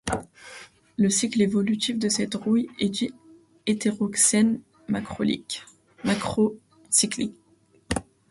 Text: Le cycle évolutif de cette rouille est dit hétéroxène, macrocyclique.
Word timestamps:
Le 0.97 1.11
cycle 1.11 1.43
évolutif 1.43 1.99
de 1.99 2.09
cette 2.09 2.33
rouille 2.33 2.67
est 2.79 2.89
dit 2.89 3.11
hétéroxène, 3.67 4.59
macrocyclique. 4.87 5.63